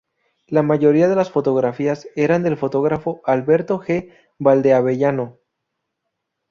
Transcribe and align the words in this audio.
La 0.47 0.63
mayoría 0.63 1.07
de 1.07 1.15
las 1.15 1.29
fotografías 1.29 2.07
eran 2.15 2.41
del 2.41 2.57
fotógrafo 2.57 3.21
Alberto 3.23 3.77
G. 3.77 4.11
Valdeavellano. 4.39 5.37